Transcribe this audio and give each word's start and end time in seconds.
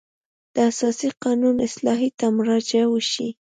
د 0.53 0.55
اساسي 0.71 1.09
قانون 1.23 1.55
اصلاحیې 1.67 2.11
ته 2.19 2.25
مراجعه 2.37 2.85
وشي. 2.89 3.29